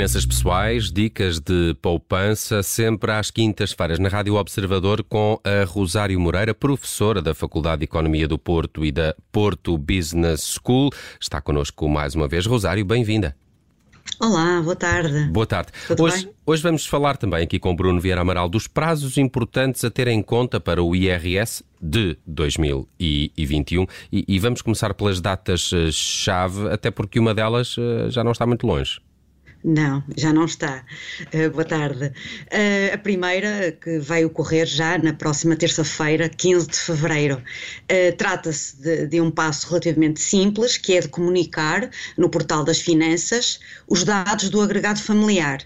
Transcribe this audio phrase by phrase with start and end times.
[0.00, 6.54] Finanças pessoais, dicas de poupança, sempre às quintas-feiras na Rádio Observador com a Rosário Moreira,
[6.54, 10.88] professora da Faculdade de Economia do Porto e da Porto Business School.
[11.20, 12.46] Está connosco mais uma vez.
[12.46, 13.36] Rosário, bem-vinda.
[14.18, 15.28] Olá, boa tarde.
[15.30, 15.70] Boa tarde.
[15.98, 20.08] Hoje, hoje, vamos falar também aqui com Bruno Vieira Amaral dos prazos importantes a ter
[20.08, 27.20] em conta para o IRS de 2021 e, e vamos começar pelas datas-chave, até porque
[27.20, 28.98] uma delas eh, já não está muito longe.
[29.62, 30.82] Não, já não está.
[31.34, 32.06] Uh, boa tarde.
[32.06, 37.36] Uh, a primeira, que vai ocorrer já na próxima terça-feira, 15 de fevereiro.
[37.36, 42.80] Uh, Trata-se de, de, um passo relativamente simples, que é de comunicar no portal das
[42.80, 45.62] finanças os dados do agregado familiar.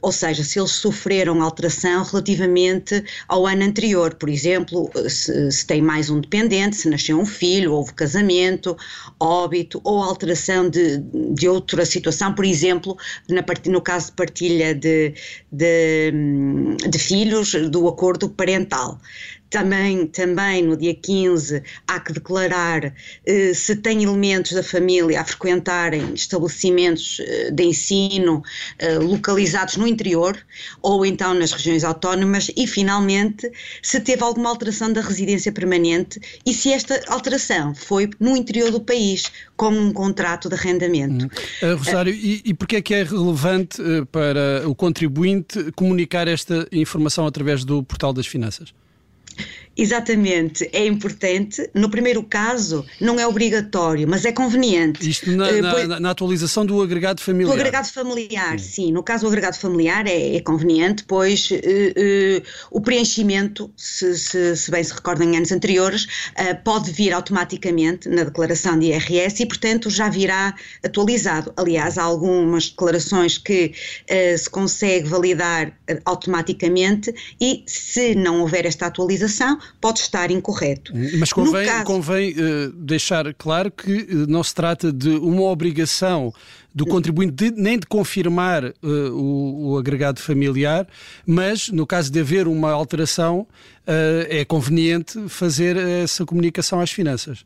[0.00, 4.14] ou seja, se eles sofreram alteração relativamente ao ano anterior.
[4.14, 8.76] Por exemplo, se, se tem mais um dependente, se nasceu um filho, houve casamento,
[9.20, 10.98] óbito ou alteração de,
[11.34, 12.96] de outra situação, por exemplo,
[13.70, 15.14] no caso de partilha de,
[15.50, 16.12] de,
[16.88, 19.00] de filhos, do acordo parental.
[19.52, 22.94] Também, também no dia 15 há que declarar
[23.26, 28.42] eh, se tem elementos da família a frequentarem estabelecimentos eh, de ensino
[28.78, 30.38] eh, localizados no interior
[30.80, 36.54] ou então nas regiões autónomas e finalmente se teve alguma alteração da residência permanente e
[36.54, 41.30] se esta alteração foi no interior do país como um contrato de arrendamento.
[41.62, 41.74] Uhum.
[41.74, 46.26] Uh, Rosário, uh, e, e porquê é que é relevante uh, para o contribuinte comunicar
[46.26, 48.72] esta informação através do portal das finanças?
[49.74, 51.68] Exatamente, é importante.
[51.74, 55.08] No primeiro caso, não é obrigatório, mas é conveniente.
[55.08, 57.54] Isto na, uh, pois, na, na atualização do agregado familiar.
[57.54, 58.86] Do agregado familiar, sim.
[58.86, 58.92] sim.
[58.92, 64.56] No caso do agregado familiar é, é conveniente, pois uh, uh, o preenchimento, se, se,
[64.56, 66.06] se, bem se recordam em anos anteriores,
[66.64, 70.54] pode vir automaticamente na declaração de IRS e, portanto, já virá
[70.84, 71.52] atualizado.
[71.56, 73.72] Aliás, há algumas declarações que
[74.36, 75.72] se consegue validar
[76.04, 80.92] automaticamente e, se não houver esta atualização, pode estar incorreto.
[81.18, 81.84] Mas convém, caso...
[81.84, 86.32] convém uh, deixar claro que uh, não se trata de uma obrigação
[86.74, 88.72] do contribuinte de, nem de confirmar uh,
[89.12, 90.86] o, o, agregado familiar,
[91.26, 93.46] mas no caso de haver uma alteração,
[93.84, 97.44] é conveniente fazer essa comunicação às finanças.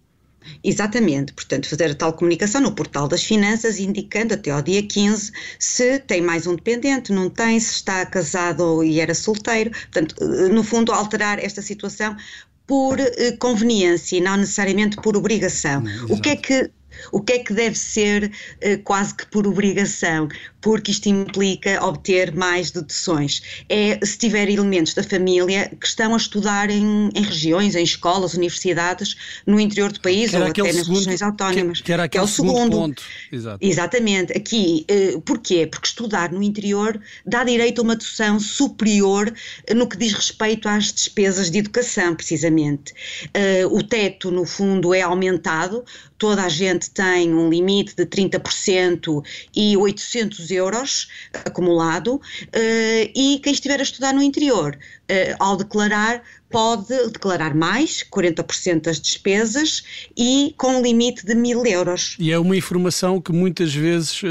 [0.62, 5.33] Exatamente, portanto, fazer a tal comunicação no portal das finanças, indicando até ao dia 15
[5.59, 9.71] se tem mais um dependente, não tem, se está casado e era solteiro.
[9.71, 12.17] Portanto, eh, no fundo, alterar esta situação
[12.67, 15.83] por eh, conveniência e não necessariamente por obrigação.
[15.83, 16.71] Hum, o que é que
[17.12, 20.29] o que é que deve ser uh, quase que por obrigação?
[20.61, 23.65] Porque isto implica obter mais deduções.
[23.69, 28.34] É se tiver elementos da família que estão a estudar em, em regiões, em escolas,
[28.34, 31.79] universidades no interior do país ou até nas segundo, regiões autónomas.
[31.79, 33.03] Que, que era aquele que é o segundo, ponto.
[33.31, 33.59] Exato.
[33.61, 34.33] Exatamente.
[34.33, 35.67] Aqui, uh, porquê?
[35.67, 39.33] Porque estudar no interior dá direito a uma dedução superior
[39.75, 42.93] no que diz respeito às despesas de educação, precisamente.
[43.27, 45.84] Uh, o teto, no fundo, é aumentado,
[46.19, 49.22] toda a gente tem um limite de 30%
[49.54, 51.09] e 800 euros
[51.44, 52.21] acumulado,
[52.53, 54.78] eh, e quem estiver a estudar no interior,
[55.09, 59.82] eh, ao declarar, pode declarar mais, 40% das despesas
[60.16, 62.16] e com um limite de mil euros.
[62.19, 64.27] E é uma informação que muitas vezes uh,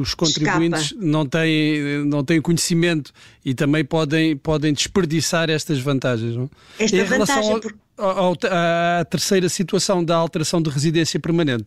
[0.00, 3.12] os contribuintes não têm, não têm conhecimento
[3.44, 6.36] e também podem, podem desperdiçar estas vantagens.
[6.36, 6.50] Não?
[6.78, 7.52] Esta em vantagem...
[7.52, 11.66] Ao, ao, à terceira situação da alteração de residência permanente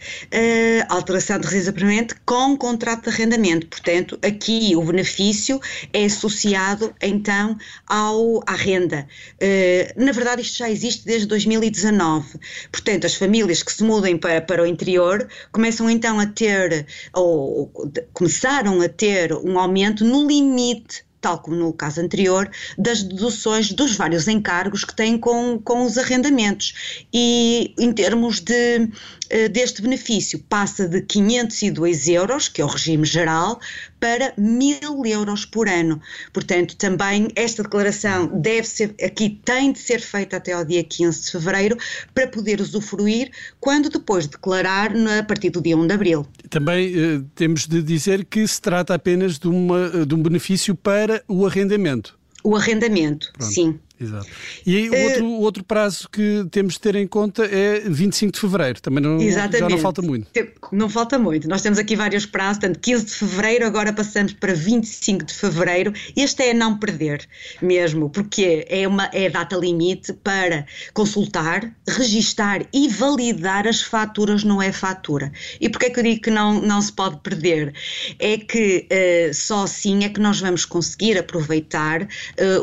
[0.00, 3.66] uh, alteração de residência permanente com contrato de arrendamento.
[3.66, 5.60] Portanto, aqui o benefício
[5.92, 9.06] é associado então ao, à renda.
[9.34, 12.38] Uh, na verdade, isto já existe desde 2019.
[12.70, 17.72] Portanto, as famílias que se mudem para, para o interior começam então a ter, ou
[18.12, 23.96] começaram a ter um aumento no limite tal como no caso anterior, das deduções dos
[23.96, 27.04] vários encargos que têm com, com os arrendamentos.
[27.12, 28.88] E em termos de,
[29.28, 33.60] eh, deste benefício, passa de 502 euros, que é o regime geral,
[33.98, 36.00] para 1000 euros por ano.
[36.32, 41.22] Portanto, também esta declaração deve ser, aqui tem de ser feita até ao dia 15
[41.22, 41.76] de fevereiro,
[42.14, 43.30] para poder usufruir
[43.60, 46.26] quando depois declarar a partir do dia 1 de abril.
[46.48, 51.09] Também eh, temos de dizer que se trata apenas de, uma, de um benefício para
[51.28, 52.18] o arrendamento.
[52.42, 53.52] O arrendamento, Pronto.
[53.52, 53.78] sim.
[54.00, 54.26] Exato.
[54.66, 58.40] E o outro, uh, outro prazo que temos de ter em conta é 25 de
[58.40, 60.26] fevereiro, também não, já não falta muito.
[60.72, 64.54] Não falta muito, nós temos aqui vários prazos, portanto 15 de fevereiro, agora passamos para
[64.54, 67.28] 25 de fevereiro, este é a não perder
[67.60, 70.64] mesmo, porque é, uma, é a data limite para
[70.94, 75.30] consultar, registar e validar as faturas no e-fatura.
[75.60, 77.74] E porquê é que eu digo que não, não se pode perder?
[78.18, 82.08] É que uh, só assim é que nós vamos conseguir aproveitar uh,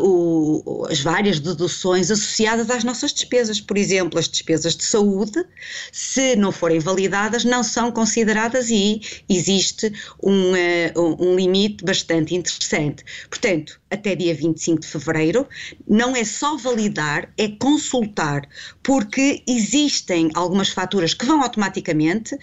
[0.01, 3.59] o, as várias várias deduções associadas às nossas despesas.
[3.59, 5.43] Por exemplo, as despesas de saúde,
[5.91, 9.91] se não forem validadas, não são consideradas e existe
[10.23, 13.03] um, uh, um limite bastante interessante.
[13.29, 15.47] Portanto, até dia 25 de fevereiro,
[15.87, 18.47] não é só validar, é consultar,
[18.83, 22.39] porque existem algumas faturas que vão automaticamente, uh,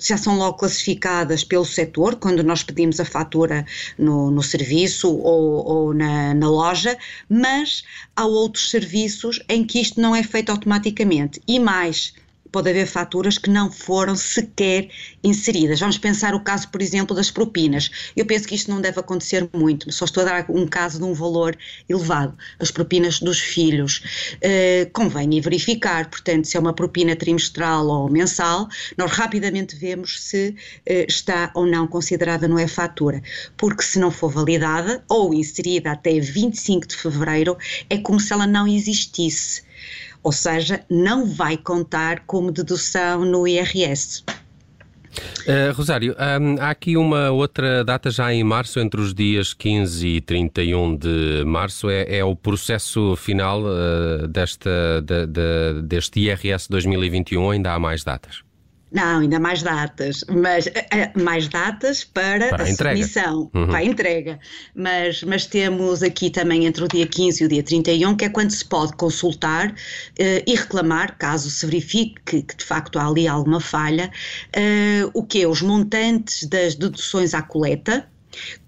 [0.00, 3.66] já são logo classificadas pelo setor, quando nós pedimos a fatura
[3.98, 6.96] no, no serviço ou, ou na, na loja,
[7.28, 7.82] mas
[8.14, 11.40] há outros serviços em que isto não é feito automaticamente.
[11.46, 12.14] E mais,
[12.50, 14.88] pode haver faturas que não foram sequer
[15.22, 15.80] inseridas.
[15.80, 17.90] Vamos pensar o caso, por exemplo, das propinas.
[18.16, 21.04] Eu penso que isto não deve acontecer muito, só estou a dar um caso de
[21.04, 21.56] um valor
[21.88, 22.36] elevado.
[22.58, 24.02] As propinas dos filhos.
[24.36, 30.50] Uh, convém verificar, portanto, se é uma propina trimestral ou mensal, nós rapidamente vemos se
[30.50, 33.22] uh, está ou não considerada no e-fatura.
[33.56, 37.56] Porque se não for validada ou inserida até 25 de fevereiro,
[37.88, 39.62] é como se ela não existisse
[40.22, 44.24] ou seja, não vai contar como dedução no IRS.
[45.40, 50.06] Uh, Rosário, um, há aqui uma outra data já em março, entre os dias 15
[50.06, 56.68] e 31 de março, é, é o processo final uh, desta, de, de, deste IRS
[56.70, 58.49] 2021, ainda há mais datas?
[58.92, 63.68] Não, ainda mais datas, mas uh, mais datas para, para a, a submissão, uhum.
[63.68, 64.40] para a entrega.
[64.74, 68.28] Mas, mas temos aqui também entre o dia 15 e o dia 31, que é
[68.28, 69.74] quando se pode consultar uh,
[70.18, 74.10] e reclamar, caso se verifique que, que, de facto há ali alguma falha,
[75.14, 78.09] o que é os montantes das deduções à coleta,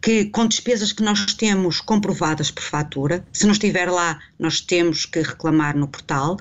[0.01, 5.07] que com despesas que nós temos comprovadas por fatura, se não estiver lá, nós temos
[5.07, 6.37] que reclamar no portal.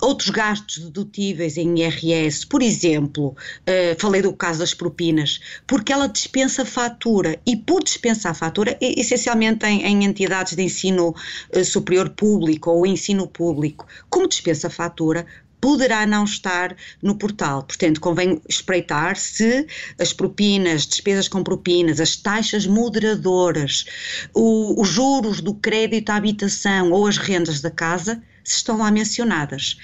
[0.00, 6.06] Outros gastos dedutíveis em IRS, por exemplo, uh, falei do caso das propinas, porque ela
[6.06, 11.14] dispensa fatura e por dispensar fatura, essencialmente em, em entidades de ensino
[11.54, 15.26] uh, superior público ou ensino público, como dispensa fatura,
[15.66, 17.64] poderá não estar no portal.
[17.64, 19.66] Portanto, convém espreitar se
[19.98, 23.84] as propinas, despesas com propinas, as taxas moderadoras,
[24.32, 28.90] o, os juros do crédito à habitação ou as rendas da casa se estão lá
[28.90, 29.76] mencionadas.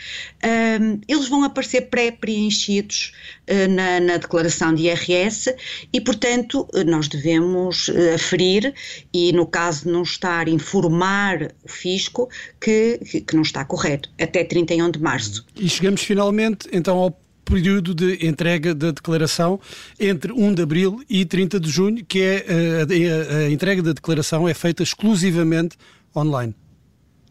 [0.80, 3.12] Um, eles vão aparecer pré-preenchidos
[3.50, 5.54] uh, na, na, declaração de IRS
[5.92, 8.72] e, portanto, nós devemos uh, aferir
[9.12, 12.28] e, no caso de não estar, informar o fisco
[12.60, 15.44] que, que, que não está correto, até 31 de março.
[15.56, 17.10] E chegamos finalmente, então, ao
[17.44, 19.58] período de entrega da declaração
[19.98, 23.92] entre 1 de abril e 30 de junho, que é a, a, a entrega da
[23.92, 25.76] declaração é feita exclusivamente
[26.14, 26.54] online.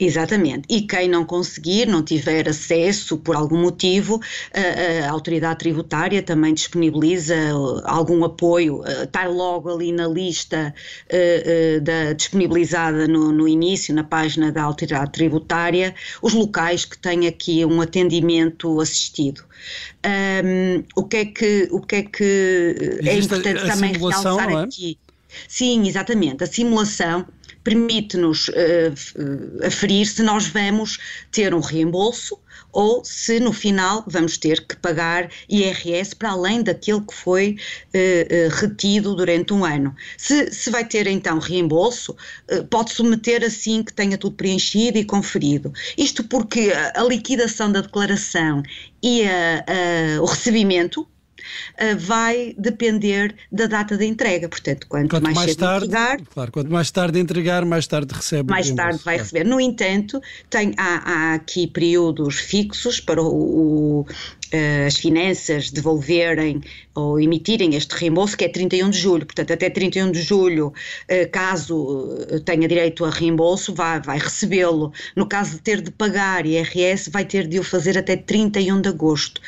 [0.04, 0.66] Exatamente.
[0.68, 4.20] E quem não conseguir, não tiver acesso por algum motivo,
[4.52, 10.74] a, a autoridade tributária também disponibiliza uh, algum apoio, está uh, logo ali na lista
[11.06, 17.28] uh, da, disponibilizada no, no, início, na página da autoridade tributária, os locais que têm
[17.28, 19.44] aqui um atendimento assistido.
[20.04, 24.56] Um, o que é que, o que, é, que é importante também realçar é?
[24.64, 24.98] aqui?
[25.48, 26.44] Sim, exatamente.
[26.44, 27.26] A simulação
[27.64, 30.98] permite-nos uh, aferir se nós vamos
[31.32, 32.40] ter um reembolso
[32.72, 37.58] ou se no final vamos ter que pagar IRS para além daquele que foi
[37.94, 39.96] uh, uh, retido durante um ano.
[40.18, 42.16] Se, se vai ter então reembolso,
[42.52, 45.74] uh, pode submeter assim que tenha tudo preenchido e conferido.
[45.98, 48.64] Isto porque a, a liquidação da declaração
[49.04, 49.66] e a,
[50.18, 51.08] a, o recebimento
[52.00, 54.48] vai depender da data de entrega.
[54.48, 58.50] Portanto, quanto, quanto mais, mais tarde, entregar, claro, quanto mais tarde entregar, mais tarde recebe.
[58.50, 59.20] Mais tarde vai claro.
[59.20, 59.44] receber.
[59.46, 64.06] No entanto, tem, há, há, aqui períodos fixos para o, o
[64.88, 66.62] as finanças devolverem
[66.94, 69.26] ou emitirem este reembolso, que é 31 de julho.
[69.26, 74.92] Portanto, até 31 de julho, uh, caso eh, tenha direito a reembolso, vai, vai recebê-lo.
[75.16, 78.90] No caso de ter de pagar IRS, vai ter de o fazer até 31 de
[78.90, 79.40] agosto.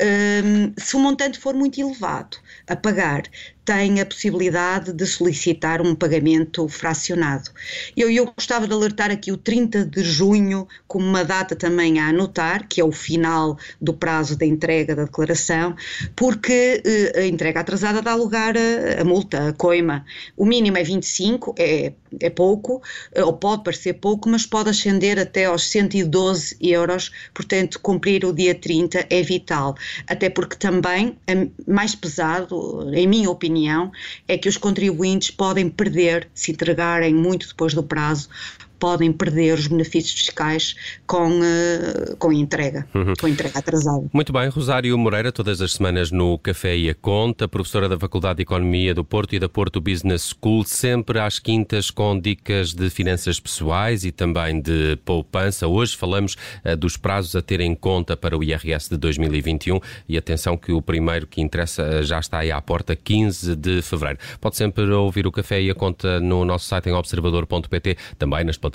[0.00, 2.36] Uh, se o montante for muito elevado
[2.66, 3.22] a pagar,
[3.68, 7.50] tem a possibilidade de solicitar um pagamento fracionado.
[7.94, 12.08] Eu, eu gostava de alertar aqui o 30 de junho como uma data também a
[12.08, 15.76] anotar, que é o final do prazo da entrega da declaração,
[16.16, 20.02] porque eh, a entrega atrasada dá lugar a, a multa, a coima.
[20.34, 22.80] O mínimo é 25, é, é pouco,
[23.12, 28.32] eh, ou pode parecer pouco, mas pode ascender até aos 112 euros, portanto, cumprir o
[28.32, 29.74] dia 30 é vital.
[30.06, 31.18] Até porque também,
[31.66, 33.90] mais pesado, em minha opinião, opinião
[34.26, 38.28] é que os contribuintes podem perder, se entregarem muito depois do prazo,
[38.78, 40.74] podem perder os benefícios fiscais
[41.06, 43.14] com, uh, com entrega, uhum.
[43.20, 44.08] com entrega atrasada.
[44.12, 48.36] Muito bem, Rosário Moreira, todas as semanas no Café e a Conta, professora da Faculdade
[48.36, 52.88] de Economia do Porto e da Porto Business School, sempre às quintas com dicas de
[52.90, 55.66] finanças pessoais e também de poupança.
[55.66, 60.16] Hoje falamos uh, dos prazos a ter em conta para o IRS de 2021 e
[60.16, 64.18] atenção que o primeiro que interessa uh, já está aí à porta, 15 de fevereiro.
[64.40, 68.56] Pode sempre ouvir o Café e a Conta no nosso site em observador.pt, também nas
[68.56, 68.67] plataformas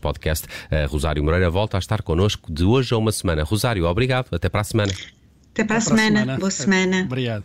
[0.00, 0.46] podcast.
[0.70, 3.42] A Rosário Moreira volta a estar connosco de hoje a uma semana.
[3.42, 4.28] Rosário, obrigado.
[4.32, 4.92] Até para a semana.
[5.52, 6.20] Até para a, semana.
[6.20, 6.38] semana.
[6.38, 7.02] Boa semana.
[7.02, 7.44] Obrigado.